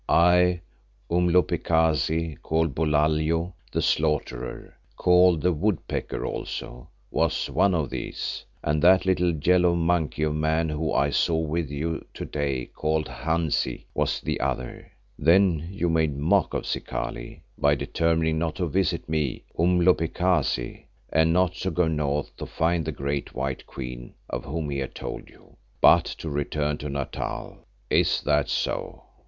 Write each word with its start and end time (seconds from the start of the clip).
I, 0.09 0.61
Umhlopekazi, 1.11 2.41
called 2.41 2.73
Bulalio 2.73 3.53
the 3.71 3.83
Slaughterer, 3.83 4.75
called 4.95 5.41
the 5.41 5.51
Woodpecker 5.53 6.25
also, 6.25 6.89
was 7.11 7.51
one 7.51 7.75
of 7.75 7.91
these, 7.91 8.43
and 8.63 8.81
that 8.81 9.05
little 9.05 9.35
yellow 9.35 9.75
monkey 9.75 10.23
of 10.23 10.31
a 10.31 10.33
man 10.33 10.69
whom 10.69 10.95
I 10.95 11.11
saw 11.11 11.37
with 11.37 11.69
you 11.69 12.03
to 12.15 12.25
day, 12.25 12.65
called 12.73 13.07
Hansi, 13.09 13.85
was 13.93 14.19
the 14.21 14.39
other. 14.39 14.91
Then 15.19 15.67
you 15.71 15.87
made 15.87 16.13
a 16.13 16.19
mock 16.19 16.55
of 16.55 16.63
Zikali 16.65 17.43
by 17.55 17.75
determining 17.75 18.39
not 18.39 18.55
to 18.55 18.65
visit 18.65 19.07
me, 19.07 19.43
Umhlopekazi, 19.55 20.85
and 21.13 21.31
not 21.31 21.53
to 21.57 21.69
go 21.69 21.87
north 21.87 22.35
to 22.37 22.47
find 22.47 22.85
the 22.85 22.91
great 22.91 23.35
white 23.35 23.67
Queen 23.67 24.15
of 24.31 24.45
whom 24.45 24.71
he 24.71 24.79
had 24.79 24.95
told 24.95 25.29
you, 25.29 25.57
but 25.79 26.05
to 26.05 26.27
return 26.31 26.79
to 26.79 26.89
Natal. 26.89 27.67
Is 27.91 28.19
that 28.23 28.49
so?" 28.49 29.03